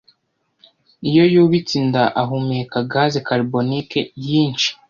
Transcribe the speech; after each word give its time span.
iyo 1.09 1.23
yubitse 1.33 1.73
inda 1.81 2.03
ahumeka 2.21 2.77
gaze 2.91 3.19
carboniquen 3.27 4.07
yinshi 4.25 4.69